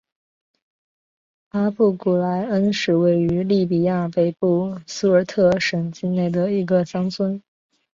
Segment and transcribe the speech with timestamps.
[1.49, 7.39] 阿布古来恩是位于利比亚北部苏尔特省境内的一个乡村。